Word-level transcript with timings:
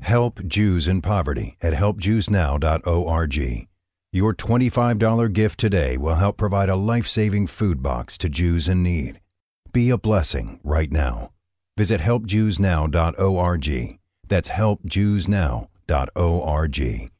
Help 0.00 0.44
Jews 0.46 0.88
in 0.88 1.02
Poverty 1.02 1.56
at 1.62 1.74
helpjewsnow.org. 1.74 3.68
Your 4.12 4.34
$25 4.34 5.32
gift 5.32 5.60
today 5.60 5.96
will 5.96 6.16
help 6.16 6.36
provide 6.36 6.68
a 6.68 6.74
life 6.74 7.06
saving 7.06 7.46
food 7.46 7.80
box 7.82 8.18
to 8.18 8.28
Jews 8.28 8.66
in 8.66 8.82
need. 8.82 9.20
Be 9.72 9.90
a 9.90 9.98
blessing 9.98 10.58
right 10.64 10.90
now. 10.90 11.30
Visit 11.76 12.00
helpjewsnow.org. 12.00 13.98
That's 14.26 14.48
helpjewsnow.org. 14.48 17.10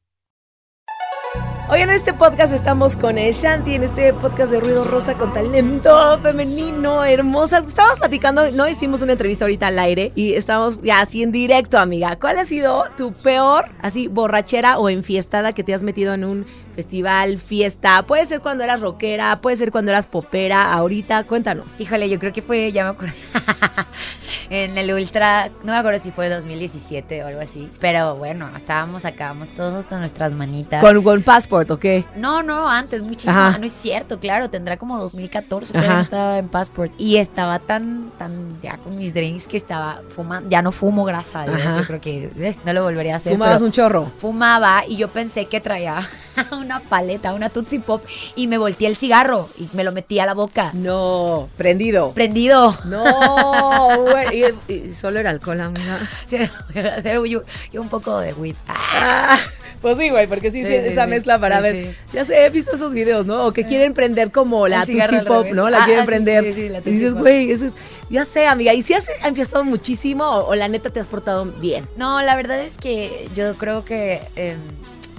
Hoy 1.72 1.82
en 1.82 1.90
este 1.90 2.12
podcast 2.12 2.52
estamos 2.52 2.96
con 2.96 3.14
Shanti, 3.14 3.76
en 3.76 3.84
este 3.84 4.12
podcast 4.12 4.50
de 4.50 4.58
Ruido 4.58 4.82
Rosa 4.82 5.14
con 5.14 5.32
talento 5.32 6.18
femenino, 6.20 7.04
hermosa. 7.04 7.58
Estábamos 7.58 8.00
platicando, 8.00 8.50
no 8.50 8.68
hicimos 8.68 9.02
una 9.02 9.12
entrevista 9.12 9.44
ahorita 9.44 9.68
al 9.68 9.78
aire 9.78 10.10
y 10.16 10.34
estamos 10.34 10.80
ya 10.82 11.00
así 11.00 11.22
en 11.22 11.30
directo, 11.30 11.78
amiga. 11.78 12.18
¿Cuál 12.18 12.40
ha 12.40 12.44
sido 12.44 12.86
tu 12.96 13.12
peor, 13.12 13.66
así, 13.82 14.08
borrachera 14.08 14.80
o 14.80 14.88
enfiestada 14.88 15.52
que 15.52 15.62
te 15.62 15.72
has 15.72 15.84
metido 15.84 16.12
en 16.12 16.24
un 16.24 16.46
festival, 16.74 17.38
fiesta? 17.38 18.02
Puede 18.02 18.26
ser 18.26 18.40
cuando 18.40 18.64
eras 18.64 18.80
rockera, 18.80 19.40
puede 19.40 19.56
ser 19.56 19.70
cuando 19.70 19.90
eras 19.90 20.06
popera, 20.06 20.72
ahorita, 20.72 21.24
cuéntanos. 21.24 21.66
Híjole, 21.78 22.08
yo 22.08 22.18
creo 22.18 22.32
que 22.32 22.42
fue, 22.42 22.72
ya 22.72 22.84
me 22.84 22.90
acuerdo, 22.90 23.14
en 24.50 24.76
el 24.76 24.92
Ultra, 24.92 25.50
no 25.62 25.72
me 25.72 25.78
acuerdo 25.78 25.98
si 25.98 26.10
fue 26.10 26.28
2017 26.28 27.24
o 27.24 27.26
algo 27.28 27.40
así, 27.40 27.70
pero 27.80 28.16
bueno, 28.16 28.48
estábamos 28.56 29.04
acá, 29.04 29.34
todos 29.56 29.74
hasta 29.74 29.98
nuestras 29.98 30.32
manitas. 30.32 30.82
¿Con, 30.82 31.02
con 31.02 31.22
Passport 31.22 31.70
o 31.70 31.78
qué? 31.78 32.04
No, 32.16 32.42
no, 32.42 32.68
antes, 32.68 33.02
muchísimo, 33.02 33.50
no 33.58 33.66
es 33.66 33.72
cierto, 33.72 34.18
claro, 34.18 34.50
tendrá 34.50 34.76
como 34.76 34.98
2014, 34.98 35.72
pero 35.72 36.00
estaba 36.00 36.38
en 36.38 36.48
Passport 36.48 36.92
y 36.98 37.16
estaba 37.16 37.58
tan, 37.58 38.10
tan, 38.18 38.60
ya 38.60 38.76
con 38.78 38.96
mis 38.96 39.14
drinks 39.14 39.46
que 39.46 39.56
estaba 39.56 40.02
fumando, 40.08 40.48
ya 40.50 40.62
no 40.62 40.72
fumo, 40.72 41.04
grasa, 41.04 41.46
yo 41.46 41.86
creo 41.86 42.00
que 42.00 42.30
eh, 42.36 42.56
no 42.64 42.72
lo 42.72 42.82
volvería 42.82 43.14
a 43.14 43.16
hacer. 43.16 43.32
¿Fumabas 43.32 43.62
un 43.62 43.72
chorro? 43.72 44.10
Fumaba 44.18 44.84
y 44.86 44.96
yo 44.96 45.08
pensé 45.08 45.46
que 45.46 45.60
traía 45.60 46.00
una 46.60 46.80
paleta, 46.80 47.34
una 47.34 47.50
Tootsie 47.50 47.80
Pop 47.80 48.04
y 48.36 48.46
me 48.46 48.58
volteé 48.58 48.88
el 48.88 48.96
cigarro 48.96 49.48
y 49.58 49.68
me 49.74 49.84
lo 49.84 49.92
metí 49.92 50.18
a 50.18 50.26
la 50.26 50.34
boca. 50.34 50.70
No, 50.74 51.48
prendido. 51.56 52.12
Prendido. 52.12 52.76
No, 52.84 54.02
güey. 54.10 54.54
Y, 54.68 54.94
solo 54.94 55.20
era 55.20 55.30
alcohol, 55.30 55.60
amiga. 55.60 56.08
Sí, 56.26 56.38
yo, 57.04 57.42
yo, 57.72 57.82
un 57.82 57.88
poco 57.88 58.20
de 58.20 58.32
weed. 58.34 58.56
Ah. 58.68 59.38
Pues 59.80 59.96
sí, 59.96 60.10
güey, 60.10 60.26
porque 60.26 60.50
sí, 60.50 60.62
sí, 60.64 60.74
esa 60.74 61.06
mezcla 61.06 61.38
para 61.40 61.60
ver. 61.60 61.96
Ya 62.12 62.24
sé, 62.24 62.44
he 62.44 62.50
visto 62.50 62.74
esos 62.74 62.92
videos, 62.92 63.24
¿no? 63.24 63.46
O 63.46 63.52
que 63.52 63.64
quieren 63.64 63.94
prender 63.94 64.30
como 64.30 64.68
la 64.68 64.84
Tootsie 64.84 65.22
Pop, 65.22 65.46
¿no? 65.54 65.70
La 65.70 65.82
ah, 65.82 65.86
quieren 65.86 66.04
prender. 66.04 66.44
y 66.44 66.90
dices, 66.90 67.14
güey, 67.14 67.50
eso 67.50 67.66
es. 67.66 67.72
Ya 68.10 68.24
sé, 68.24 68.46
amiga. 68.46 68.74
¿Y 68.74 68.82
si 68.82 68.92
has 68.92 69.06
enfiestado 69.24 69.64
muchísimo 69.64 70.24
o, 70.24 70.54
la 70.54 70.68
neta 70.68 70.90
te 70.90 71.00
has 71.00 71.06
portado 71.06 71.46
bien? 71.46 71.86
No, 71.96 72.20
la 72.20 72.36
verdad 72.36 72.60
es 72.60 72.76
que 72.76 73.28
yo 73.34 73.54
creo 73.54 73.84
que. 73.84 74.20
Em, 74.36 74.58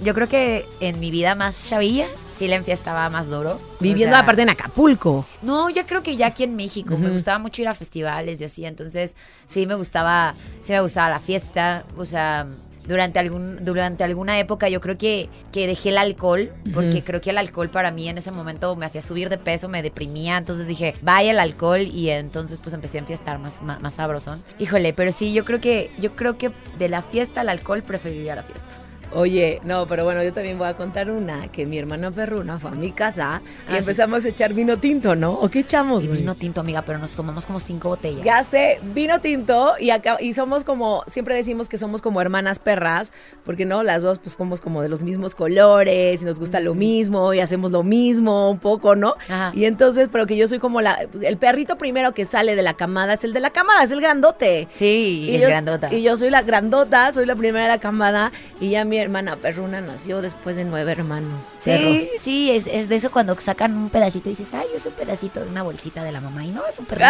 yo 0.02 0.14
creo 0.14 0.28
que 0.28 0.66
en 0.80 1.00
mi 1.00 1.10
vida 1.10 1.34
más 1.34 1.68
chavilla 1.68 2.06
sí 2.36 2.48
la 2.48 2.56
enfiestaba 2.56 3.08
más 3.08 3.28
duro. 3.28 3.60
Viviendo 3.80 4.16
aparte 4.16 4.42
en 4.42 4.50
Acapulco. 4.50 5.26
No, 5.42 5.70
yo 5.70 5.86
creo 5.86 6.02
que 6.02 6.16
ya 6.16 6.26
aquí 6.26 6.44
en 6.44 6.56
México. 6.56 6.96
Me 6.98 7.10
gustaba 7.10 7.38
mucho 7.38 7.62
ir 7.62 7.68
a 7.68 7.74
festivales 7.74 8.40
y 8.40 8.44
así. 8.44 8.64
Entonces, 8.64 9.16
sí 9.46 9.66
me 9.66 9.74
gustaba, 9.74 10.34
sí 10.60 10.72
me 10.72 10.80
gustaba 10.80 11.10
la 11.10 11.20
fiesta. 11.20 11.84
O 11.96 12.04
sea, 12.04 12.48
durante 12.86 13.18
algún 13.18 13.64
durante 13.64 14.04
alguna 14.04 14.38
época 14.38 14.68
yo 14.68 14.80
creo 14.80 14.98
que, 14.98 15.28
que 15.52 15.66
dejé 15.66 15.90
el 15.90 15.98
alcohol 15.98 16.52
porque 16.74 17.04
creo 17.04 17.20
que 17.20 17.30
el 17.30 17.38
alcohol 17.38 17.70
para 17.70 17.90
mí 17.90 18.08
en 18.08 18.18
ese 18.18 18.32
momento 18.32 18.74
me 18.76 18.86
hacía 18.86 19.00
subir 19.00 19.28
de 19.28 19.38
peso 19.38 19.68
me 19.68 19.82
deprimía 19.82 20.36
entonces 20.36 20.66
dije 20.66 20.96
vaya 21.00 21.30
el 21.30 21.38
alcohol 21.38 21.82
y 21.82 22.10
entonces 22.10 22.58
pues 22.60 22.74
empecé 22.74 22.98
a 22.98 23.02
enfiestar 23.02 23.38
más, 23.38 23.62
más, 23.62 23.80
más 23.80 23.94
sabrosón 23.94 24.42
híjole 24.58 24.92
pero 24.92 25.12
sí 25.12 25.32
yo 25.32 25.44
creo 25.44 25.60
que 25.60 25.90
yo 25.98 26.12
creo 26.12 26.36
que 26.38 26.50
de 26.78 26.88
la 26.88 27.02
fiesta 27.02 27.42
al 27.42 27.50
alcohol 27.50 27.82
preferiría 27.82 28.34
la 28.34 28.42
fiesta 28.42 28.71
Oye, 29.14 29.60
no, 29.64 29.86
pero 29.86 30.04
bueno, 30.04 30.22
yo 30.22 30.32
también 30.32 30.58
voy 30.58 30.68
a 30.68 30.74
contar 30.74 31.10
una, 31.10 31.48
que 31.48 31.66
mi 31.66 31.78
hermana 31.78 32.10
perruna 32.10 32.58
fue 32.58 32.70
a 32.70 32.74
mi 32.74 32.92
casa 32.92 33.42
y 33.70 33.74
ah, 33.74 33.78
empezamos 33.78 34.24
a 34.24 34.28
echar 34.28 34.54
vino 34.54 34.78
tinto, 34.78 35.14
¿no? 35.14 35.32
¿O 35.32 35.48
qué 35.48 35.60
echamos, 35.60 36.06
Vino 36.06 36.34
tinto, 36.34 36.60
amiga, 36.60 36.82
pero 36.82 36.98
nos 36.98 37.10
tomamos 37.10 37.46
como 37.46 37.60
cinco 37.60 37.90
botellas. 37.90 38.24
Ya 38.24 38.42
sé, 38.42 38.78
vino 38.94 39.20
tinto 39.20 39.74
y 39.78 39.90
acá, 39.90 40.16
y 40.20 40.32
somos 40.32 40.64
como, 40.64 41.04
siempre 41.08 41.34
decimos 41.34 41.68
que 41.68 41.78
somos 41.78 42.00
como 42.00 42.20
hermanas 42.20 42.58
perras, 42.58 43.12
porque 43.44 43.64
no, 43.64 43.82
las 43.82 44.02
dos 44.02 44.18
pues 44.18 44.34
somos 44.36 44.60
como 44.60 44.82
de 44.82 44.88
los 44.88 45.02
mismos 45.02 45.34
colores 45.34 46.22
y 46.22 46.24
nos 46.24 46.38
gusta 46.38 46.60
lo 46.60 46.74
mismo 46.74 47.34
y 47.34 47.40
hacemos 47.40 47.70
lo 47.70 47.82
mismo 47.82 48.50
un 48.50 48.58
poco, 48.58 48.96
¿no? 48.96 49.14
Y 49.52 49.66
entonces, 49.66 50.08
pero 50.10 50.26
que 50.26 50.36
yo 50.36 50.48
soy 50.48 50.58
como 50.58 50.80
la, 50.80 51.06
el 51.20 51.36
perrito 51.36 51.76
primero 51.76 52.12
que 52.12 52.24
sale 52.24 52.56
de 52.56 52.62
la 52.62 52.74
camada 52.74 53.14
es 53.14 53.24
el 53.24 53.32
de 53.32 53.40
la 53.40 53.50
camada, 53.50 53.82
es 53.84 53.90
el 53.90 54.00
grandote. 54.00 54.68
Sí, 54.72 55.26
y 55.28 55.36
es 55.36 55.46
grandota. 55.46 55.92
Y 55.92 56.02
yo 56.02 56.16
soy 56.16 56.30
la 56.30 56.42
grandota, 56.42 57.12
soy 57.12 57.26
la 57.26 57.36
primera 57.36 57.64
de 57.64 57.68
la 57.68 57.78
camada 57.78 58.32
y 58.60 58.70
ya 58.70 58.84
mi 58.84 59.01
hermana 59.02 59.36
perruna 59.36 59.80
nació 59.80 60.22
después 60.22 60.56
de 60.56 60.64
nueve 60.64 60.92
hermanos. 60.92 61.52
Sí, 61.58 62.10
sí, 62.20 62.50
es, 62.50 62.66
es, 62.66 62.88
de 62.88 62.96
eso 62.96 63.10
cuando 63.10 63.38
sacan 63.40 63.76
un 63.76 63.90
pedacito 63.90 64.28
y 64.28 64.32
dices, 64.32 64.54
ay, 64.54 64.66
es 64.74 64.86
un 64.86 64.92
pedacito 64.92 65.40
de 65.40 65.48
una 65.48 65.62
bolsita 65.62 66.02
de 66.04 66.12
la 66.12 66.20
mamá. 66.20 66.44
Y 66.44 66.50
no, 66.50 66.66
es 66.66 66.78
un 66.78 66.86
perrito. 66.86 67.08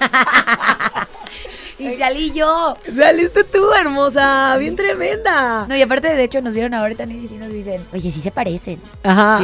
Y 1.80 1.96
salí 1.96 2.30
yo. 2.32 2.76
Saliste 2.94 3.42
tú, 3.42 3.72
hermosa. 3.72 4.54
Bien 4.58 4.76
tremenda. 4.76 5.66
No, 5.66 5.74
y 5.74 5.80
aparte, 5.80 6.14
de 6.14 6.22
hecho, 6.22 6.42
nos 6.42 6.52
vieron 6.52 6.74
ahorita 6.74 7.04
y 7.04 7.38
nos 7.38 7.50
dicen, 7.50 7.82
oye, 7.92 8.10
sí 8.10 8.20
se 8.20 8.30
parecen. 8.30 8.78
Ajá. 9.02 9.38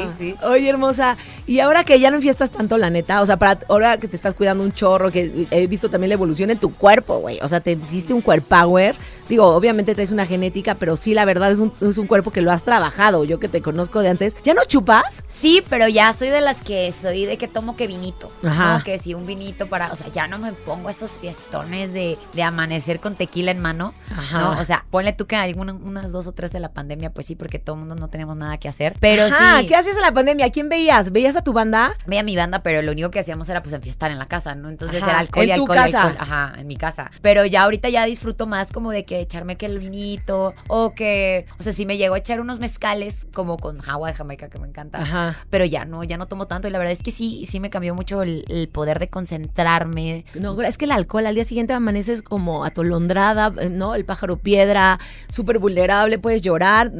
Sí, 0.00 0.08
sí, 0.18 0.34
sí, 0.38 0.46
Oye, 0.46 0.68
hermosa. 0.68 1.16
Y 1.46 1.60
ahora 1.60 1.84
que 1.84 2.00
ya 2.00 2.10
no 2.10 2.16
enfiestas 2.16 2.50
tanto, 2.50 2.76
la 2.76 2.90
neta, 2.90 3.22
o 3.22 3.26
sea, 3.26 3.36
para 3.36 3.60
ahora 3.68 3.98
que 3.98 4.08
te 4.08 4.16
estás 4.16 4.34
cuidando 4.34 4.64
un 4.64 4.72
chorro, 4.72 5.12
que 5.12 5.46
he 5.52 5.66
visto 5.68 5.88
también 5.88 6.08
la 6.08 6.14
evolución 6.14 6.50
en 6.50 6.58
tu 6.58 6.74
cuerpo, 6.74 7.18
güey. 7.18 7.38
O 7.40 7.46
sea, 7.46 7.60
te 7.60 7.72
hiciste 7.72 8.12
un 8.12 8.20
cuerpo 8.20 8.46
power. 8.48 8.96
Digo, 9.28 9.46
obviamente 9.46 9.94
traes 9.94 10.10
una 10.10 10.26
genética, 10.26 10.74
pero 10.74 10.96
sí, 10.96 11.14
la 11.14 11.24
verdad 11.24 11.50
es 11.52 11.60
un, 11.60 11.72
es 11.80 11.98
un 11.98 12.06
cuerpo 12.06 12.30
que 12.30 12.40
lo 12.40 12.52
has 12.52 12.62
trabajado. 12.62 13.24
Yo 13.24 13.40
que 13.40 13.48
te 13.48 13.62
conozco 13.62 14.00
de 14.00 14.08
antes. 14.08 14.36
¿Ya 14.44 14.54
no 14.54 14.64
chupas? 14.64 15.24
Sí, 15.26 15.62
pero 15.68 15.88
ya 15.88 16.12
soy 16.12 16.28
de 16.28 16.40
las 16.40 16.62
que 16.62 16.92
soy 17.00 17.24
de 17.24 17.36
que 17.36 17.48
tomo 17.48 17.76
que 17.76 17.86
vinito. 17.86 18.30
Ajá. 18.44 18.82
Que 18.84 18.98
si 18.98 19.14
un 19.14 19.26
vinito 19.26 19.66
para, 19.66 19.92
o 19.92 19.96
sea, 19.96 20.08
ya 20.08 20.28
no 20.28 20.38
me 20.38 20.52
pongo 20.52 20.88
esos 20.88 21.12
fiestones 21.12 21.92
de, 21.92 22.18
amanecer 22.42 23.00
con 23.00 23.16
tequila 23.16 23.50
en 23.50 23.60
mano, 23.60 23.92
¿no? 24.32 24.60
O 24.60 24.64
sea, 24.64 24.84
ponle 24.90 25.12
tú 25.12 25.26
que 25.26 25.34
algunas 25.34 25.74
unas 25.74 26.12
dos 26.12 26.26
o 26.26 26.32
tres 26.32 26.52
de 26.52 26.60
la 26.60 26.68
pandemia, 26.68 27.10
pues 27.10 27.26
sí, 27.26 27.34
porque 27.34 27.58
todo 27.58 27.74
el 27.74 27.80
mundo 27.80 27.96
no 27.96 28.08
tenemos 28.08 28.36
nada 28.36 28.58
que 28.58 28.68
hacer. 28.68 28.96
Pero 29.00 29.28
sí. 29.28 29.66
¿Qué 29.66 29.74
hacías 29.74 29.96
en 29.96 30.02
la 30.02 30.12
pandemia? 30.12 30.46
¿A 30.46 30.50
quién 30.50 30.68
veías? 30.68 31.10
¿Veías 31.10 31.36
a 31.36 31.42
tu 31.42 31.52
banda? 31.52 31.92
Veía 32.06 32.20
a 32.20 32.24
mi 32.24 32.36
banda, 32.36 32.62
pero 32.62 32.82
lo 32.82 32.92
único 32.92 33.10
que 33.10 33.18
hacíamos 33.18 33.48
era 33.48 33.62
pues 33.62 33.74
enfiestar 33.74 34.10
en 34.10 34.18
la 34.18 34.26
casa, 34.26 34.54
¿no? 34.54 34.68
Entonces 34.68 35.02
era 35.02 35.18
alcohol 35.18 35.46
y 35.46 35.50
alcohol, 35.50 35.76
casa? 35.76 36.14
Ajá, 36.18 36.54
en 36.58 36.66
mi 36.66 36.76
casa. 36.76 37.10
Pero 37.22 37.44
ya 37.44 37.62
ahorita 37.62 37.88
ya 37.88 38.04
disfruto 38.04 38.46
más 38.46 38.70
como 38.72 38.90
de 38.92 39.04
que 39.04 39.15
echarme 39.20 39.56
que 39.56 39.66
el 39.66 39.78
vinito 39.78 40.54
o 40.68 40.94
que, 40.94 41.46
o 41.58 41.62
sea, 41.62 41.72
si 41.72 41.86
me 41.86 41.96
llego 41.96 42.14
a 42.14 42.18
echar 42.18 42.40
unos 42.40 42.58
mezcales 42.58 43.26
como 43.32 43.56
con 43.56 43.78
agua 43.88 44.08
de 44.08 44.14
Jamaica 44.14 44.48
que 44.48 44.58
me 44.58 44.68
encanta. 44.68 45.00
Ajá. 45.00 45.38
Pero 45.50 45.64
ya 45.64 45.84
no, 45.84 46.04
ya 46.04 46.16
no 46.16 46.26
tomo 46.26 46.46
tanto 46.46 46.68
y 46.68 46.70
la 46.70 46.78
verdad 46.78 46.92
es 46.92 47.02
que 47.02 47.10
sí, 47.10 47.44
sí 47.46 47.60
me 47.60 47.70
cambió 47.70 47.94
mucho 47.94 48.22
el, 48.22 48.44
el 48.48 48.68
poder 48.68 48.98
de 48.98 49.08
concentrarme. 49.08 50.24
No, 50.34 50.60
es 50.62 50.78
que 50.78 50.84
el 50.84 50.92
alcohol 50.92 51.26
al 51.26 51.34
día 51.34 51.44
siguiente 51.44 51.72
amaneces 51.72 52.22
como 52.22 52.64
atolondrada, 52.64 53.52
eh, 53.60 53.68
¿no? 53.70 53.94
El 53.94 54.04
pájaro 54.04 54.36
piedra, 54.36 54.98
súper 55.28 55.58
vulnerable, 55.58 56.18
puedes 56.18 56.42
llorar, 56.42 56.92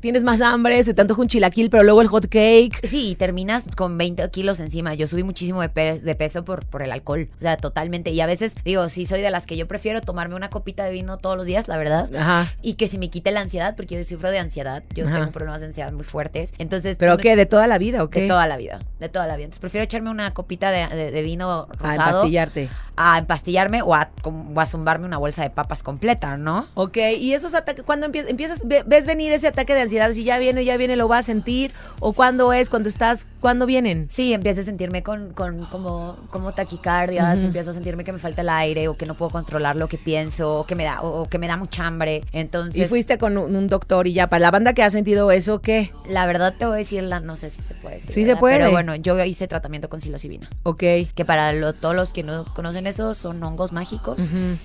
tienes 0.00 0.22
más 0.22 0.40
hambre, 0.40 0.82
se 0.82 0.94
te 0.94 1.00
antoja 1.00 1.22
un 1.22 1.28
chilaquil, 1.28 1.70
pero 1.70 1.82
luego 1.82 2.02
el 2.02 2.08
hot 2.08 2.28
cake. 2.28 2.80
Sí, 2.86 3.10
y 3.10 3.14
terminas 3.14 3.66
con 3.76 3.98
20 3.98 4.30
kilos 4.30 4.60
encima. 4.60 4.94
Yo 4.94 5.06
subí 5.06 5.22
muchísimo 5.22 5.60
de, 5.60 6.16
peso 6.18 6.44
por, 6.44 6.66
por 6.66 6.82
el 6.82 6.92
alcohol, 6.92 7.28
o 7.38 7.40
sea, 7.40 7.56
totalmente. 7.56 8.10
Y 8.10 8.20
a 8.20 8.26
veces, 8.26 8.54
digo, 8.64 8.88
sí 8.88 9.06
soy 9.06 9.20
de 9.20 9.30
las 9.30 9.46
que 9.46 9.56
yo 9.56 9.66
prefiero 9.66 10.00
tomarme 10.00 10.34
una 10.34 10.50
copita 10.50 10.84
de 10.84 10.92
vino 10.92 11.18
todos 11.18 11.36
los 11.36 11.46
días, 11.46 11.59
la 11.68 11.76
verdad. 11.76 12.14
Ajá. 12.14 12.52
Y 12.62 12.74
que 12.74 12.88
se 12.88 12.98
me 12.98 13.10
quite 13.10 13.30
la 13.30 13.40
ansiedad, 13.40 13.76
porque 13.76 13.96
yo 13.96 14.04
sufro 14.04 14.30
de 14.30 14.38
ansiedad. 14.38 14.82
Yo 14.94 15.04
tengo 15.06 15.30
problemas 15.30 15.60
de 15.60 15.68
ansiedad 15.68 15.92
muy 15.92 16.04
fuertes. 16.04 16.54
Entonces. 16.58 16.96
¿Pero 16.96 17.16
qué? 17.18 17.36
¿De 17.36 17.46
toda 17.46 17.66
la 17.66 17.78
vida 17.78 18.02
o 18.02 18.10
qué? 18.10 18.22
De 18.22 18.28
toda 18.28 18.46
la 18.46 18.56
vida, 18.56 18.80
de 18.98 19.08
toda 19.08 19.26
la 19.26 19.36
vida. 19.36 19.44
Entonces 19.44 19.60
prefiero 19.60 19.84
echarme 19.84 20.10
una 20.10 20.32
copita 20.32 20.70
de, 20.70 21.22
vino 21.22 21.66
rosado. 21.66 22.00
A 22.00 22.06
empastillarte. 22.08 22.70
A 22.96 23.18
empastillarme 23.18 23.82
o 23.82 23.94
a, 23.94 24.10
o 24.24 24.60
a 24.60 24.66
zumbarme 24.66 25.06
una 25.06 25.16
bolsa 25.16 25.42
de 25.42 25.50
papas 25.50 25.82
completa, 25.82 26.36
¿no? 26.36 26.66
Ok, 26.74 26.98
y 27.18 27.32
esos 27.32 27.54
ataques, 27.54 27.84
cuando 27.84 28.06
empiezas, 28.06 28.62
ves 28.66 29.06
venir 29.06 29.32
ese 29.32 29.48
ataque 29.48 29.74
de 29.74 29.82
ansiedad, 29.82 30.10
si 30.12 30.24
ya 30.24 30.38
viene, 30.38 30.64
ya 30.64 30.76
viene, 30.76 30.96
lo 30.96 31.08
vas 31.08 31.20
a 31.20 31.22
sentir, 31.22 31.72
o 32.00 32.12
cuándo 32.12 32.52
es, 32.52 32.70
cuando 32.70 32.88
estás, 32.88 33.26
cuándo 33.40 33.66
vienen? 33.66 34.08
Sí, 34.10 34.32
empiezo 34.32 34.60
a 34.60 34.64
sentirme 34.64 35.02
con, 35.02 35.32
con 35.32 35.64
como, 35.66 36.16
como 36.30 36.52
taquicardias, 36.52 37.38
empiezo 37.40 37.70
a 37.70 37.72
sentirme 37.72 38.04
que 38.04 38.12
me 38.12 38.18
falta 38.18 38.42
el 38.42 38.48
aire, 38.48 38.88
o 38.88 38.96
que 38.96 39.06
no 39.06 39.14
puedo 39.14 39.30
controlar 39.30 39.76
lo 39.76 39.88
que 39.88 39.98
pienso, 39.98 40.60
o 40.60 40.66
que 40.66 40.74
me 40.74 40.84
da, 40.84 41.02
o, 41.02 41.28
que 41.28 41.38
me 41.38 41.48
da 41.50 41.56
mucha 41.56 41.86
hambre. 41.86 42.24
Entonces. 42.32 42.80
Y 42.80 42.86
fuiste 42.86 43.18
con 43.18 43.36
un, 43.36 43.68
doctor 43.68 44.06
y 44.06 44.12
ya, 44.12 44.28
para 44.28 44.40
la 44.40 44.50
banda 44.50 44.72
que 44.72 44.82
ha 44.82 44.90
sentido 44.90 45.30
eso, 45.30 45.60
¿qué? 45.60 45.92
La 46.08 46.26
verdad 46.26 46.54
te 46.56 46.64
voy 46.64 46.74
a 46.74 46.76
decir, 46.78 47.02
no 47.02 47.36
sé 47.36 47.50
si 47.50 47.62
se 47.62 47.74
puede 47.74 47.96
decir. 47.96 48.12
Sí 48.12 48.24
se 48.24 48.36
puede. 48.36 48.58
Pero 48.58 48.70
bueno, 48.70 48.94
yo 48.96 49.22
hice 49.24 49.48
tratamiento 49.48 49.88
con 49.88 50.00
psilocibina. 50.00 50.48
Ok. 50.62 50.78
Que 51.14 51.24
para 51.26 51.72
todos 51.74 51.94
los 51.94 52.12
que 52.12 52.22
no 52.22 52.44
conocen 52.54 52.86
eso, 52.86 53.14
son 53.14 53.42
hongos 53.42 53.72
mágicos. 53.72 54.18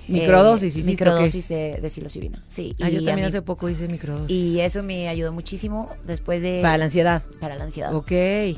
Microdosis, 0.08 0.74
sí, 0.74 0.82
Microdosis 0.82 1.48
de, 1.48 1.78
de, 1.80 1.90
psilocibina. 1.90 2.42
Sí. 2.48 2.74
Ah, 2.80 2.88
yo 2.88 3.04
también 3.04 3.26
hace 3.26 3.42
poco 3.42 3.68
hice 3.68 3.88
microdosis. 3.88 4.30
Y 4.30 4.60
eso 4.60 4.82
me 4.82 5.08
ayudó 5.08 5.32
muchísimo 5.32 5.86
después 6.04 6.42
de. 6.42 6.60
Para 6.62 6.78
la 6.78 6.84
ansiedad. 6.86 7.22
Para 7.40 7.56
la 7.56 7.64
ansiedad. 7.64 7.94
Ok. 7.94 8.12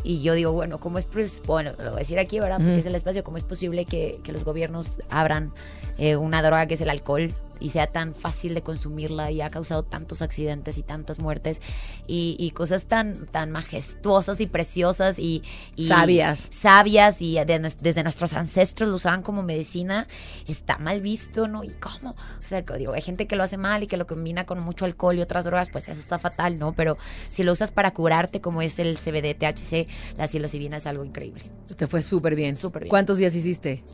Y 0.04 0.20
yo 0.22 0.34
digo, 0.34 0.52
bueno, 0.52 0.78
¿cómo 0.80 0.98
es. 0.98 1.06
Bueno, 1.46 1.72
lo 1.78 1.90
voy 1.90 1.96
a 1.96 1.98
decir 1.98 2.18
aquí, 2.18 2.38
¿verdad? 2.38 2.58
Porque 2.58 2.78
es 2.78 2.86
el 2.86 2.94
espacio. 2.94 3.24
¿Cómo 3.24 3.36
es 3.36 3.44
posible 3.44 3.84
que, 3.84 4.20
que 4.22 4.32
los 4.32 4.44
gobiernos 4.44 5.00
abran 5.10 5.52
eh, 5.96 6.16
una 6.16 6.42
droga 6.42 6.66
que 6.66 6.74
es 6.74 6.80
el 6.80 6.90
alcohol? 6.90 7.32
Y 7.60 7.70
sea 7.70 7.88
tan 7.88 8.14
fácil 8.14 8.54
de 8.54 8.62
consumirla 8.62 9.30
y 9.30 9.40
ha 9.40 9.50
causado 9.50 9.82
tantos 9.82 10.22
accidentes 10.22 10.78
y 10.78 10.82
tantas 10.82 11.18
muertes 11.20 11.60
y, 12.06 12.36
y 12.38 12.50
cosas 12.50 12.84
tan, 12.86 13.26
tan 13.26 13.50
majestuosas 13.50 14.40
y 14.40 14.46
preciosas 14.46 15.18
y, 15.18 15.42
y 15.76 15.88
Sabias. 15.88 16.48
sabias 16.50 17.22
y 17.22 17.34
de 17.34 17.58
desde 17.80 18.02
nuestros 18.02 18.34
ancestros 18.34 18.88
lo 18.88 18.96
usaban 18.96 19.22
como 19.22 19.42
medicina, 19.42 20.06
está 20.46 20.78
mal 20.78 21.00
visto, 21.00 21.48
¿no? 21.48 21.64
¿Y 21.64 21.70
cómo? 21.74 22.10
O 22.10 22.42
sea, 22.42 22.62
digo, 22.62 22.92
hay 22.94 23.02
gente 23.02 23.26
que 23.26 23.36
lo 23.36 23.42
hace 23.42 23.56
mal 23.56 23.82
y 23.82 23.86
que 23.86 23.96
lo 23.96 24.06
combina 24.06 24.46
con 24.46 24.60
mucho 24.60 24.84
alcohol 24.84 25.16
y 25.18 25.20
otras 25.20 25.44
drogas, 25.44 25.70
pues 25.70 25.88
eso 25.88 26.00
está 26.00 26.18
fatal, 26.18 26.58
¿no? 26.58 26.72
Pero 26.72 26.96
si 27.28 27.42
lo 27.42 27.52
usas 27.52 27.70
para 27.70 27.92
curarte, 27.92 28.40
como 28.40 28.62
es 28.62 28.78
el 28.78 28.96
CBD, 28.98 29.34
THC, 29.34 29.88
la 30.16 30.26
psilocibina 30.26 30.76
es 30.76 30.86
algo 30.86 31.04
increíble. 31.04 31.42
Te 31.76 31.86
fue 31.86 32.02
súper 32.02 32.34
bien. 32.34 32.56
Súper 32.56 32.84
bien. 32.84 32.90
¿Cuántos 32.90 33.18
días 33.18 33.34
hiciste? 33.34 33.84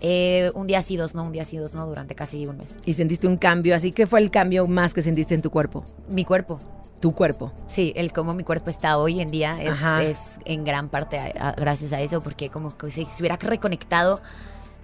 Eh, 0.00 0.50
un 0.54 0.66
día 0.66 0.80
sí, 0.82 0.96
dos 0.96 1.14
no, 1.14 1.24
un 1.24 1.32
día 1.32 1.44
sí, 1.44 1.56
dos 1.56 1.74
no, 1.74 1.86
durante 1.86 2.14
casi 2.14 2.46
un 2.46 2.58
mes. 2.58 2.78
Y 2.86 2.94
sentiste 2.94 3.26
un 3.26 3.36
cambio, 3.36 3.74
así 3.74 3.90
que 3.92 4.06
fue 4.06 4.20
el 4.20 4.30
cambio 4.30 4.66
más 4.66 4.94
que 4.94 5.02
sentiste 5.02 5.34
en 5.34 5.42
tu 5.42 5.50
cuerpo. 5.50 5.84
Mi 6.10 6.24
cuerpo, 6.24 6.58
Tu 7.00 7.14
cuerpo. 7.14 7.52
Sí, 7.68 7.92
el 7.94 8.12
cómo 8.12 8.34
mi 8.34 8.42
cuerpo 8.42 8.70
está 8.70 8.98
hoy 8.98 9.20
en 9.20 9.30
día 9.30 9.56
es, 9.62 10.18
en 10.44 10.64
gran 10.64 10.88
parte 10.88 11.16
a- 11.18 11.48
a- 11.50 11.52
gracias 11.52 11.92
a 11.92 12.00
eso, 12.00 12.20
porque 12.20 12.48
como 12.48 12.76
que 12.76 12.90
si 12.90 13.04
se 13.04 13.22
hubiera 13.22 13.36
reconectado 13.36 14.20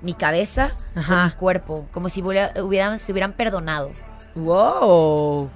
mi 0.00 0.14
cabeza 0.14 0.72
con 0.94 1.02
Ajá. 1.02 1.25
mi 1.25 1.31
cuerpo, 1.32 1.88
como 1.93 2.08
si 2.08 2.22
hubiera- 2.22 2.52
hubieran, 2.62 2.99
se 3.00 3.10
hubieran 3.10 3.32
perdonado. 3.32 3.90
¡Wow! 4.37 5.50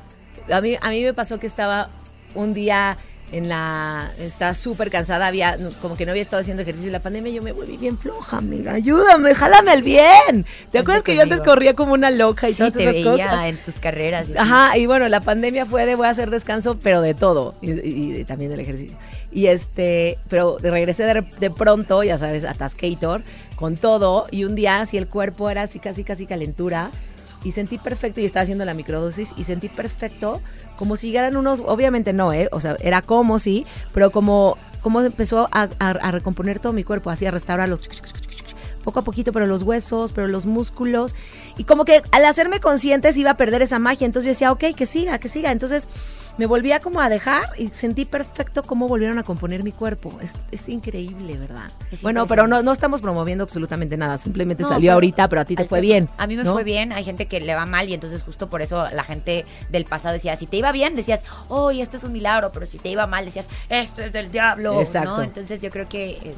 A 0.52 0.60
mí, 0.60 0.76
a 0.80 0.88
mí 0.90 1.02
me 1.04 1.14
pasó 1.14 1.38
que 1.38 1.46
estaba 1.46 1.90
un 2.34 2.52
día 2.52 2.98
en 3.32 3.48
la... 3.48 4.10
Estaba 4.18 4.54
súper 4.54 4.90
cansada, 4.90 5.26
había, 5.26 5.56
como 5.82 5.96
que 5.96 6.04
no 6.06 6.12
había 6.12 6.22
estado 6.22 6.40
haciendo 6.40 6.62
ejercicio 6.62 6.88
en 6.88 6.92
la 6.94 7.00
pandemia, 7.00 7.32
yo 7.32 7.42
me 7.42 7.52
volví 7.52 7.76
bien 7.76 7.98
floja, 7.98 8.38
amiga. 8.38 8.72
Ayúdame, 8.72 9.34
jálame 9.34 9.70
al 9.72 9.82
bien. 9.82 10.46
¿Te 10.72 10.78
acuerdas 10.78 11.02
que 11.02 11.14
yo 11.14 11.22
antes 11.22 11.40
corría 11.42 11.74
como 11.74 11.92
una 11.92 12.10
loca 12.10 12.48
y 12.48 12.52
Sí, 12.52 12.58
todas 12.58 12.72
te 12.74 12.82
esas 12.82 12.94
veía 12.94 13.10
cosas? 13.26 13.44
en 13.46 13.56
tus 13.58 13.80
carreras. 13.80 14.30
y. 14.30 14.36
Ajá, 14.36 14.76
y 14.78 14.86
bueno, 14.86 15.08
la 15.08 15.20
pandemia 15.20 15.66
fue 15.66 15.84
de 15.86 15.94
voy 15.94 16.06
a 16.06 16.10
hacer 16.10 16.30
descanso, 16.30 16.78
pero 16.82 17.00
de 17.00 17.14
todo, 17.14 17.54
y, 17.60 17.72
y- 17.72 18.20
y 18.20 18.24
también 18.24 18.50
del 18.50 18.60
ejercicio. 18.60 18.96
Y 19.30 19.46
este, 19.46 20.18
pero 20.28 20.56
regresé 20.62 21.04
de, 21.04 21.22
de 21.38 21.50
pronto, 21.50 22.02
ya 22.02 22.16
sabes, 22.16 22.44
a 22.44 22.54
Tascator, 22.54 23.22
con 23.56 23.76
todo, 23.76 24.26
y 24.30 24.44
un 24.44 24.54
día 24.54 24.80
así 24.80 24.96
el 24.96 25.06
cuerpo 25.06 25.50
era 25.50 25.62
así 25.62 25.78
casi 25.80 26.02
casi 26.04 26.24
calentura, 26.26 26.90
y 27.44 27.52
sentí 27.52 27.78
perfecto, 27.78 28.20
y 28.20 28.24
estaba 28.24 28.42
haciendo 28.42 28.64
la 28.64 28.74
microdosis, 28.74 29.32
y 29.36 29.44
sentí 29.44 29.68
perfecto, 29.68 30.40
como 30.76 30.96
si 30.96 31.08
llegaran 31.08 31.36
unos, 31.36 31.62
obviamente 31.66 32.12
no, 32.12 32.32
¿eh? 32.32 32.48
O 32.52 32.60
sea, 32.60 32.76
era 32.80 33.02
como 33.02 33.38
sí, 33.38 33.66
pero 33.94 34.10
como, 34.10 34.56
como 34.82 35.00
empezó 35.00 35.48
a, 35.52 35.68
a- 35.78 35.90
a 35.90 36.10
recomponer 36.10 36.58
todo 36.58 36.72
mi 36.72 36.84
cuerpo, 36.84 37.10
así 37.10 37.26
a 37.26 37.30
restaurarlo 37.30 37.78
poco 38.88 39.00
a 39.00 39.04
poquito, 39.04 39.32
pero 39.32 39.46
los 39.46 39.64
huesos, 39.64 40.12
pero 40.12 40.28
los 40.28 40.46
músculos. 40.46 41.14
Y 41.58 41.64
como 41.64 41.84
que 41.84 42.00
al 42.10 42.24
hacerme 42.24 42.58
consciente 42.58 43.12
se 43.12 43.20
iba 43.20 43.32
a 43.32 43.36
perder 43.36 43.60
esa 43.60 43.78
magia. 43.78 44.06
Entonces 44.06 44.24
yo 44.24 44.30
decía, 44.30 44.50
ok, 44.50 44.74
que 44.74 44.86
siga, 44.86 45.18
que 45.18 45.28
siga. 45.28 45.52
Entonces 45.52 45.88
me 46.38 46.46
volvía 46.46 46.80
como 46.80 47.02
a 47.02 47.10
dejar 47.10 47.50
y 47.58 47.68
sentí 47.68 48.06
perfecto 48.06 48.62
cómo 48.62 48.88
volvieron 48.88 49.18
a 49.18 49.24
componer 49.24 49.62
mi 49.62 49.72
cuerpo. 49.72 50.16
Es, 50.22 50.32
es 50.52 50.70
increíble, 50.70 51.36
¿verdad? 51.36 51.70
Es 51.92 52.02
bueno, 52.02 52.26
pero 52.26 52.46
no, 52.46 52.62
no 52.62 52.72
estamos 52.72 53.02
promoviendo 53.02 53.44
absolutamente 53.44 53.98
nada. 53.98 54.16
Simplemente 54.16 54.62
No, 54.62 54.70
salió 54.70 54.88
pero 54.88 54.94
ahorita, 54.94 55.28
pero 55.28 55.42
a 55.42 55.44
ti 55.44 55.54
te 55.54 55.66
fue 55.66 55.82
bien. 55.82 56.08
A 56.16 56.26
mí 56.26 56.34
me 56.34 56.44
¿no? 56.44 56.54
fue 56.54 56.64
bien, 56.64 56.94
hay 56.94 57.04
gente 57.04 57.26
que 57.26 57.42
le 57.42 57.54
va 57.54 57.66
mal 57.66 57.90
y 57.90 57.92
entonces 57.92 58.22
justo 58.22 58.48
por 58.48 58.62
eso 58.62 58.86
la 58.94 59.04
gente 59.04 59.44
del 59.70 59.84
pasado 59.84 60.14
decía, 60.14 60.34
si 60.36 60.46
te 60.46 60.56
iba 60.56 60.72
bien, 60.72 60.94
decías, 60.94 61.20
oh, 61.48 61.70
esto 61.72 61.98
es 61.98 62.04
un 62.04 62.12
milagro, 62.12 62.52
pero 62.52 62.64
si 62.64 62.78
te 62.78 62.88
iba 62.88 63.06
mal, 63.06 63.26
decías, 63.26 63.50
esto 63.68 64.00
es 64.00 64.14
del 64.14 64.30
diablo. 64.32 64.80
Exacto. 64.80 65.18
¿no? 65.18 65.22
Entonces 65.22 65.60
yo 65.60 65.68
creo 65.68 65.90
que 65.90 66.12
eh, 66.12 66.34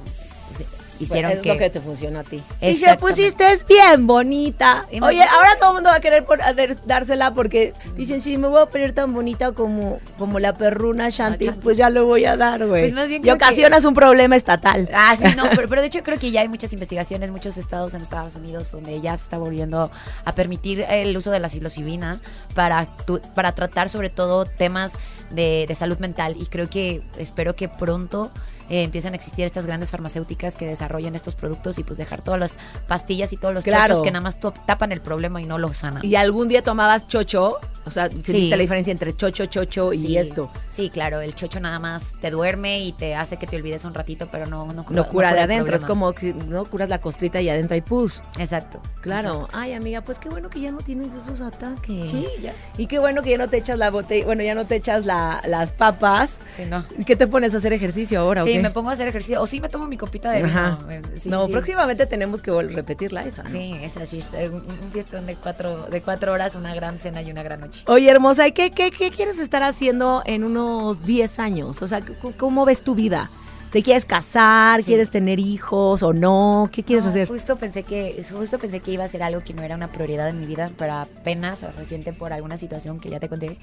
Pues 1.07 1.11
hicieron 1.11 1.33
es 1.33 1.39
que... 1.41 1.49
lo 1.53 1.59
que 1.59 1.71
te 1.71 1.81
funcionó 1.81 2.21
a 2.21 2.25
ti. 2.25 2.43
Y 2.61 2.77
se 2.77 2.95
pusiste 2.97 3.51
es 3.53 3.67
bien 3.67 4.07
bonita. 4.07 4.87
Oye, 5.03 5.23
ahora 5.23 5.57
todo 5.59 5.71
el 5.71 5.75
mundo 5.77 5.91
va 5.91 5.97
a 5.97 6.01
querer 6.01 6.25
por- 6.25 6.43
a 6.43 6.53
ver- 6.53 6.77
dársela 6.85 7.33
porque 7.33 7.73
dicen, 7.97 8.21
sí, 8.21 8.37
me 8.37 8.49
voy 8.49 8.61
a 8.63 8.67
poner 8.67 8.93
tan 8.93 9.13
bonita 9.15 9.53
como, 9.53 9.99
como 10.19 10.39
la 10.39 10.53
perruna 10.53 11.09
Shanti, 11.09 11.51
pues 11.63 11.77
ya 11.79 11.89
lo 11.91 12.05
voy 12.07 12.27
a 12.27 12.37
dar, 12.37 12.67
güey. 12.67 12.83
Pues 12.83 12.93
más 12.93 13.09
bien 13.09 13.23
y 13.23 13.25
que- 13.25 13.33
ocasionas 13.33 13.85
un 13.87 13.95
problema 13.95 14.37
estatal. 14.37 14.89
Ah, 14.95 15.17
sí, 15.17 15.29
no, 15.37 15.45
pero, 15.55 15.69
pero 15.69 15.81
de 15.81 15.87
hecho 15.87 16.03
creo 16.03 16.19
que 16.19 16.31
ya 16.31 16.43
hay 16.43 16.49
muchas 16.49 16.73
investigaciones, 16.73 17.31
muchos 17.31 17.57
estados 17.57 17.95
en 17.95 18.03
Estados 18.03 18.35
Unidos 18.35 18.71
donde 18.71 19.01
ya 19.01 19.17
se 19.17 19.25
está 19.25 19.39
volviendo 19.39 19.91
a 20.25 20.33
permitir 20.35 20.85
el 20.89 21.17
uso 21.17 21.31
de 21.31 21.41
la 21.41 21.49
psilocibina 21.49 22.21
para, 22.55 22.87
tu- 23.07 23.21
para 23.35 23.53
tratar 23.53 23.89
sobre 23.89 24.11
todo 24.11 24.45
temas 24.45 24.93
de, 25.31 25.65
de 25.67 25.75
salud 25.75 25.99
mental 25.99 26.37
y 26.39 26.47
creo 26.47 26.69
que 26.69 27.03
espero 27.19 27.57
que 27.57 27.69
pronto 27.69 28.31
eh, 28.71 28.83
empiecen 28.85 29.13
a 29.13 29.17
existir 29.17 29.45
estas 29.45 29.67
grandes 29.67 29.91
farmacéuticas 29.91 30.55
que 30.55 30.67
desarrollen 30.67 31.15
estos 31.15 31.35
productos 31.35 31.79
y 31.79 31.83
pues 31.85 31.99
dejar 31.99 32.23
todas 32.23 32.41
las 32.41 32.55
pastillas 32.87 33.33
y 33.33 33.37
todos 33.37 33.53
los 33.53 33.65
Claro. 33.65 33.89
chochos 33.89 34.03
que 34.03 34.11
nada 34.11 34.23
más 34.23 34.39
tapan 34.67 34.93
el 34.93 35.01
problema 35.03 35.43
y 35.43 35.45
no 35.45 35.59
lo 35.59 35.75
sanan. 35.75 36.05
Y 36.05 36.15
algún 36.15 36.49
día 36.49 36.63
tomabas 36.63 37.07
chocho, 37.09 37.57
o 37.85 37.91
sea, 37.91 38.05
¿sentiste 38.11 38.33
Sí. 38.33 38.49
la 38.49 38.57
diferencia 38.57 38.91
entre 38.93 39.17
chocho, 39.17 39.47
chocho 39.47 39.93
y 39.93 40.07
Sí, 40.07 40.17
esto? 40.19 40.51
Sí, 40.71 40.91
claro, 40.91 41.21
el 41.21 41.35
chocho 41.35 41.61
nada 41.61 41.79
más 41.79 42.15
te 42.21 42.31
duerme 42.31 42.81
y 42.81 42.93
te 42.93 43.15
hace 43.15 43.37
que 43.39 43.47
te 43.47 43.57
olvides 43.57 43.85
un 43.85 43.95
ratito, 43.95 44.29
pero 44.31 44.47
no, 44.47 44.67
no, 44.67 44.85
No 44.89 45.09
cura 45.09 45.33
de 45.35 45.41
adentro, 45.41 45.75
es 45.77 45.85
como 45.85 46.13
que 46.13 46.33
no 46.35 46.65
curas 46.65 46.89
la 46.89 47.01
costrita 47.01 47.41
y 47.41 47.49
adentro 47.49 47.75
hay 47.75 47.81
pus. 47.81 48.23
Exacto. 48.39 48.81
Claro. 49.01 49.29
exacto. 49.33 49.49
Ay, 49.59 49.73
amiga, 49.73 50.01
pues 50.03 50.19
qué 50.19 50.29
bueno 50.29 50.51
que 50.51 50.61
ya 50.61 50.71
no 50.73 50.79
tienes 50.79 51.15
esos 51.15 51.41
ataques. 51.41 52.11
Sí, 52.11 52.27
ya. 52.43 52.53
Y 52.77 52.87
qué 52.87 52.99
bueno 52.99 53.23
que 53.23 53.31
ya 53.31 53.39
no 53.39 53.49
te 53.49 53.57
echas 53.57 53.79
la 53.79 53.91
botella, 53.91 54.25
bueno, 54.27 54.43
ya 54.43 54.55
no 54.55 54.67
te 54.67 54.77
echas 54.77 55.07
la- 55.07 55.41
las 55.47 55.73
papas. 55.73 56.39
Sí, 56.57 56.65
no. 56.67 56.85
¿Y 56.99 57.05
¿Qué 57.05 57.17
te 57.17 57.27
pones 57.27 57.55
a 57.55 57.59
hacer 57.59 57.73
ejercicio 57.73 58.21
ahora? 58.21 58.43
o 58.43 58.47
Sí, 58.47 58.53
qué? 58.55 58.61
me 58.61 58.71
pongo 58.71 58.91
a 58.91 58.93
hacer 58.93 59.09
ejercicio. 59.09 59.41
O 59.41 59.47
sí 59.47 59.61
me 59.61 59.69
tomo 59.69 59.87
mi 59.89 59.97
copita 59.97 60.31
de. 60.31 60.43
Ajá. 60.45 60.79
eh, 60.91 61.03
sí, 61.21 61.29
no, 61.29 61.47
sí. 61.47 61.53
próximamente 61.53 62.07
tenemos 62.07 62.43
que 62.43 62.51
repetirla 62.63 63.23
esa. 63.23 63.47
Sí, 63.49 63.73
es 63.83 63.97
así. 63.97 64.19
es, 64.21 64.27
eh, 64.35 64.49
Un, 64.51 64.57
un 64.57 64.93
fiestón 64.93 65.27
de 65.27 65.35
cuatro, 65.37 65.87
de 65.91 66.01
cuatro 66.03 66.33
horas, 66.33 66.55
una 66.55 66.75
gran 66.75 66.99
cena 66.99 67.23
y 67.23 67.31
una 67.31 67.43
gran 67.43 67.61
noche. 67.61 67.70
Oye, 67.87 68.11
hermosa, 68.11 68.47
¿y 68.47 68.53
qué, 68.53 68.71
qué, 68.71 68.91
qué 68.91 69.11
quieres 69.11 69.39
estar 69.39 69.63
haciendo 69.63 70.23
en 70.27 70.45
unos 70.45 71.05
10 71.05 71.39
años? 71.39 71.83
O 71.83 71.89
sea, 71.89 72.01
¿cómo 72.37 72.65
ves 72.65 72.83
tu 72.83 72.95
vida? 72.95 73.31
¿Te 73.71 73.85
quieres 73.85 74.05
casar? 74.05 74.81
Sí. 74.81 74.87
¿Quieres 74.87 75.11
tener 75.11 75.39
hijos 75.39 76.03
o 76.03 76.13
no? 76.13 76.69
¿Qué 76.73 76.83
quieres 76.83 77.05
No, 77.05 77.11
hacer? 77.11 77.29
Justo 77.29 77.57
pensé 77.57 77.85
que 77.85 78.21
justo 78.29 78.59
pensé 78.59 78.81
que 78.81 78.91
iba 78.91 79.05
a 79.05 79.09
ser 79.09 79.23
algo 79.23 79.43
que 79.43 79.55
no 79.55 79.63
era 79.63 79.77
una 79.77 79.93
prioridad 79.93 80.29
en 80.29 80.41
mi 80.41 80.47
vida, 80.47 80.71
pero 80.77 80.95
apenas 80.95 81.59
reciente 81.77 82.13
por 82.13 82.33
alguna 82.33 82.57
situación 82.57 82.99
que 82.99 83.11
ya 83.11 83.21
te 83.21 83.29
conté, 83.29 83.59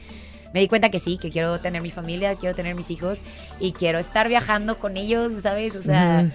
me 0.53 0.61
di 0.61 0.69
cuenta 0.69 0.89
que 0.89 0.99
sí, 0.99 1.17
que 1.17 1.29
quiero 1.29 1.59
tener 1.59 1.81
mi 1.81 1.91
familia, 1.91 2.35
quiero 2.35 2.55
tener 2.55 2.73
mis 2.73 2.89
hijos 2.89 3.19
y 3.59 3.73
quiero 3.73 3.99
estar 3.99 4.29
viajando 4.29 4.79
con 4.79 4.95
ellos, 4.95 5.33
¿sabes? 5.43 5.75
O 5.75 5.81
sea, 5.81 6.31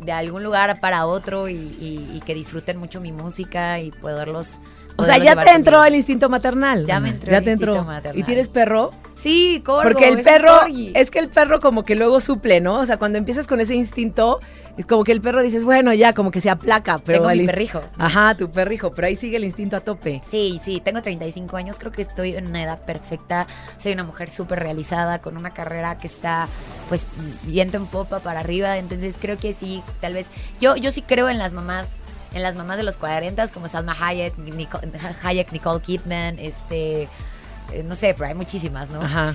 de 0.00 0.12
algún 0.12 0.42
lugar 0.42 0.80
para 0.80 1.06
otro 1.06 1.48
y, 1.48 1.54
y- 1.54 2.10
y 2.14 2.20
que 2.24 2.34
disfruten 2.34 2.76
mucho 2.78 3.00
mi 3.00 3.12
música 3.12 3.80
y 3.80 3.90
poderlos... 3.90 4.60
O 5.00 5.04
sea, 5.04 5.16
ya 5.18 5.36
te 5.44 5.50
entró 5.50 5.84
el 5.84 5.94
instinto 5.94 6.28
maternal. 6.28 6.84
Ya 6.84 6.98
me 6.98 7.10
entró 7.10 7.30
Ya 7.30 7.38
el 7.38 7.44
te 7.44 7.52
entró. 7.52 7.72
instinto 7.74 7.86
maternal. 7.92 8.18
¿Y 8.18 8.22
tienes 8.24 8.48
perro? 8.48 8.90
Sí, 9.14 9.62
corgo, 9.64 9.82
Porque 9.82 10.08
el 10.08 10.22
perro, 10.24 10.58
corgi. 10.60 10.90
es 10.94 11.10
que 11.12 11.20
el 11.20 11.28
perro 11.28 11.60
como 11.60 11.84
que 11.84 11.94
luego 11.94 12.18
suple, 12.18 12.60
¿no? 12.60 12.80
O 12.80 12.86
sea, 12.86 12.96
cuando 12.96 13.16
empiezas 13.16 13.46
con 13.46 13.60
ese 13.60 13.76
instinto, 13.76 14.40
es 14.78 14.86
como 14.86 15.04
que 15.04 15.12
el 15.12 15.20
perro 15.20 15.42
dices, 15.42 15.64
bueno, 15.64 15.92
ya, 15.92 16.12
como 16.14 16.30
que 16.30 16.40
se 16.40 16.48
aplaca, 16.48 16.98
pero 16.98 17.18
Tengo 17.18 17.30
el 17.30 17.40
mi 17.40 17.46
perrijo. 17.46 17.80
Ajá, 17.98 18.34
tu 18.36 18.50
perrijo, 18.50 18.92
pero 18.92 19.08
ahí 19.08 19.16
sigue 19.16 19.36
el 19.36 19.44
instinto 19.44 19.76
a 19.76 19.80
tope. 19.80 20.22
Sí, 20.30 20.60
sí, 20.64 20.80
tengo 20.82 21.02
35 21.02 21.56
años, 21.56 21.76
creo 21.78 21.92
que 21.92 22.02
estoy 22.02 22.36
en 22.36 22.46
una 22.46 22.62
edad 22.62 22.78
perfecta, 22.80 23.46
soy 23.76 23.92
una 23.92 24.04
mujer 24.04 24.30
súper 24.30 24.60
realizada, 24.60 25.18
con 25.18 25.36
una 25.36 25.50
carrera 25.50 25.98
que 25.98 26.06
está 26.06 26.46
pues 26.88 27.04
viento 27.42 27.76
en 27.76 27.86
popa 27.86 28.20
para 28.20 28.40
arriba, 28.40 28.78
entonces 28.78 29.16
creo 29.20 29.36
que 29.36 29.52
sí, 29.52 29.82
tal 30.00 30.14
vez, 30.14 30.26
yo, 30.60 30.76
yo 30.76 30.90
sí 30.90 31.02
creo 31.02 31.28
en 31.28 31.38
las 31.38 31.52
mamás, 31.52 31.86
en 32.32 32.42
las 32.42 32.54
mamás 32.56 32.76
de 32.76 32.82
los 32.84 32.96
40, 32.98 33.48
como 33.48 33.68
Salma 33.68 33.96
Hayek, 34.00 34.38
Nico- 34.38 34.80
Hayek, 35.24 35.50
Nicole 35.52 35.80
Kidman, 35.82 36.38
este, 36.38 37.02
eh, 37.72 37.82
no 37.84 37.94
sé, 37.94 38.14
pero 38.14 38.28
hay 38.28 38.34
muchísimas, 38.34 38.90
¿no? 38.90 39.02
Ajá. 39.02 39.34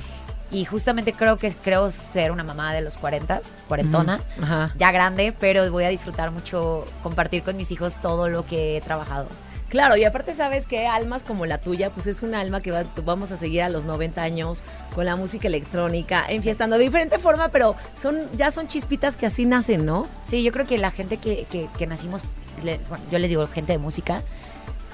Y 0.54 0.64
justamente 0.66 1.12
creo 1.14 1.38
que 1.38 1.52
creo 1.52 1.92
ser 1.92 2.32
una 2.32 2.44
mamá 2.44 2.74
de 2.74 2.82
los 2.82 2.98
40, 2.98 3.42
cuarentona. 3.68 4.20
Ajá. 4.42 4.72
Ya 4.78 4.92
grande, 4.92 5.34
pero 5.38 5.70
voy 5.72 5.84
a 5.84 5.90
disfrutar 5.90 6.32
mucho 6.32 6.86
compartir 7.02 7.44
con 7.44 7.58
mis 7.58 7.72
hijos 7.72 7.96
todo 8.02 8.30
lo 8.30 8.46
que 8.46 8.78
he 8.78 8.82
trabajado. 8.82 9.28
Claro, 9.70 9.98
y 9.98 10.04
aparte 10.04 10.36
sabes 10.36 10.68
que 10.68 10.86
almas 10.86 11.24
como 11.24 11.48
la 11.48 11.58
tuya, 11.58 11.90
pues 11.90 12.06
es 12.06 12.22
un 12.22 12.36
alma 12.36 12.62
que 12.62 12.70
va- 12.72 12.84
vamos 13.04 13.32
a 13.32 13.38
seguir 13.38 13.64
a 13.64 13.70
los 13.70 13.86
90 13.86 14.22
años 14.22 14.64
con 14.94 15.06
la 15.08 15.16
música 15.16 15.48
electrónica, 15.48 16.26
enfiestando 16.30 16.78
de 16.78 16.84
diferente 16.84 17.18
forma, 17.18 17.50
pero 17.50 17.76
son 18.00 18.16
ya 18.38 18.52
son 18.52 18.68
chispitas 18.68 19.18
que 19.18 19.26
así 19.26 19.46
nacen, 19.46 19.84
¿no? 19.88 20.08
Sí, 20.28 20.44
yo 20.44 20.52
creo 20.52 20.68
que 20.68 20.78
la 20.78 20.92
gente 20.92 21.18
que, 21.18 21.48
que- 21.50 21.68
que 21.76 21.88
nacimos, 21.88 22.22
le- 22.62 22.80
bueno, 22.88 23.04
yo 23.12 23.18
les 23.18 23.30
digo 23.32 23.48
gente 23.48 23.72
de 23.72 23.80
música, 23.80 24.22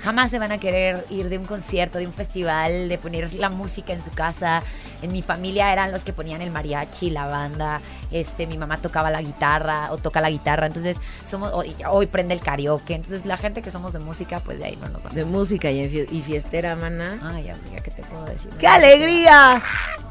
jamás 0.01 0.31
se 0.31 0.39
van 0.39 0.51
a 0.51 0.57
querer 0.57 1.05
ir 1.09 1.29
de 1.29 1.37
un 1.37 1.45
concierto, 1.45 1.97
de 1.97 2.07
un 2.07 2.13
festival, 2.13 2.89
de 2.89 2.97
poner 2.97 3.33
la 3.35 3.49
música 3.49 3.93
en 3.93 4.03
su 4.03 4.11
casa. 4.11 4.63
En 5.01 5.11
mi 5.11 5.21
familia 5.21 5.71
eran 5.71 5.91
los 5.91 6.03
que 6.03 6.13
ponían 6.13 6.41
el 6.41 6.51
mariachi, 6.51 7.09
la 7.09 7.25
banda, 7.25 7.79
este, 8.11 8.47
mi 8.47 8.57
mamá 8.57 8.77
tocaba 8.77 9.09
la 9.09 9.21
guitarra 9.21 9.91
o 9.91 9.97
toca 9.97 10.19
la 10.19 10.29
guitarra, 10.29 10.67
entonces 10.67 10.97
somos, 11.25 11.51
hoy, 11.53 11.73
hoy 11.87 12.07
prende 12.07 12.33
el 12.33 12.41
karaoke, 12.41 12.95
entonces 12.95 13.25
la 13.25 13.37
gente 13.37 13.61
que 13.61 13.71
somos 13.71 13.93
de 13.93 13.99
música, 13.99 14.41
pues 14.41 14.59
de 14.59 14.65
ahí 14.65 14.75
no 14.75 14.89
nos 14.89 15.03
vamos. 15.03 15.15
De 15.15 15.23
música 15.23 15.71
y, 15.71 15.79
y 15.79 16.21
fiestera, 16.21 16.75
mana. 16.75 17.19
Ay, 17.23 17.49
amiga, 17.49 17.81
¿qué 17.81 17.91
te 17.91 18.03
puedo 18.03 18.25
decir. 18.25 18.51
¡Qué 18.59 18.67
alegría! 18.67 19.61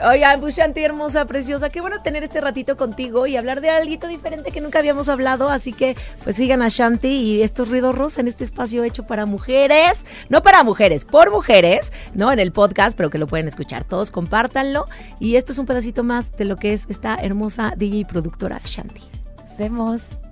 Oigan, 0.01 0.41
Bushanti, 0.41 0.85
hermosa, 0.85 1.25
preciosa, 1.25 1.71
qué 1.71 1.81
bueno 1.81 2.01
tener 2.01 2.23
este 2.23 2.41
ratito 2.41 2.77
contigo 2.77 3.27
y 3.27 3.37
hablar 3.37 3.61
de 3.61 3.71
algo 3.71 4.07
diferente 4.07 4.53
que 4.53 4.61
nunca 4.61 4.79
habíamos 4.79 5.09
hablado, 5.09 5.49
así 5.49 5.73
que 5.73 5.97
pues 6.23 6.37
sigan 6.37 6.63
a 6.63 6.69
Shanti 6.69 7.09
y 7.09 7.43
estos 7.43 7.69
ruidos 7.69 7.97
rosa 7.97 8.21
en 8.21 8.29
este 8.29 8.45
espacio 8.45 8.85
hecho 8.85 9.09
para 9.09 9.27
mujeres, 9.27 10.07
no 10.29 10.41
para 10.41 10.63
mujeres, 10.63 11.05
por 11.05 11.33
mujeres, 11.33 11.93
¿no? 12.15 12.31
En 12.31 12.39
el 12.39 12.53
podcast, 12.53 12.97
pero 12.97 13.11
que 13.11 13.19
lo 13.19 13.27
pueden 13.27 13.49
escuchar 13.49 13.83
todos, 13.83 14.13
compártanlo 14.13 14.87
y 15.19 15.35
esto 15.35 15.51
es 15.51 15.59
un 15.59 15.67
pedacito 15.67 16.05
más 16.05 16.31
de 16.37 16.45
lo 16.45 16.57
que 16.57 16.75
es 16.75 16.87
esta 16.89 17.17
hermosa 17.17 17.75
DJ 17.77 18.05
productora 18.05 18.61
Shanti. 18.65 19.03
Nos 19.49 19.59
vemos. 19.59 20.28